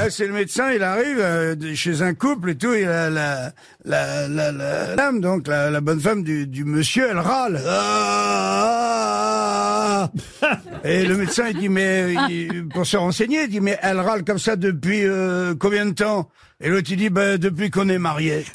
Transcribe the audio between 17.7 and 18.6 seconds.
qu'on est mariés.